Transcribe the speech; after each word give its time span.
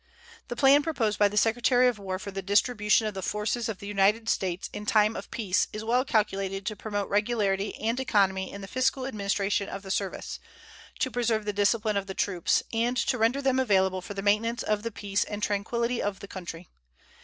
The 0.47 0.55
plan 0.55 0.81
proposed 0.81 1.19
by 1.19 1.27
the 1.27 1.37
Secretary 1.37 1.87
of 1.87 1.99
War 1.99 2.17
for 2.17 2.31
the 2.31 2.41
distribution 2.41 3.05
of 3.05 3.13
the 3.13 3.21
forces 3.21 3.69
of 3.69 3.77
the 3.77 3.85
United 3.85 4.29
States 4.29 4.67
in 4.73 4.87
time 4.87 5.15
of 5.15 5.29
peace 5.29 5.67
is 5.71 5.83
well 5.83 6.03
calculated 6.05 6.65
to 6.65 6.75
promote 6.75 7.07
regularity 7.07 7.75
and 7.75 7.99
economy 7.99 8.51
in 8.51 8.61
the 8.61 8.67
fiscal 8.67 9.05
administration 9.05 9.69
of 9.69 9.83
the 9.83 9.91
service, 9.91 10.39
to 10.97 11.11
preserve 11.11 11.45
the 11.45 11.53
discipline 11.53 11.97
of 11.97 12.07
the 12.07 12.15
troops, 12.15 12.63
and 12.73 12.97
to 12.97 13.19
render 13.19 13.43
them 13.43 13.59
available 13.59 14.01
for 14.01 14.15
the 14.15 14.23
maintenance 14.23 14.63
of 14.63 14.81
the 14.81 14.89
peace 14.89 15.23
and 15.23 15.43
tranquillity 15.43 16.01
of 16.01 16.19
the 16.19 16.27
Country. 16.27 16.67